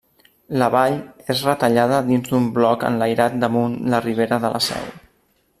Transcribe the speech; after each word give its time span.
La 0.61 0.69
vall 0.75 0.95
és 1.33 1.43
retallada 1.49 2.01
dins 2.09 2.33
un 2.39 2.49
bloc 2.57 2.89
enlairat 2.91 3.39
damunt 3.47 3.79
la 3.95 4.05
ribera 4.11 4.45
de 4.47 4.57
la 4.57 4.67
Seu. 4.71 4.93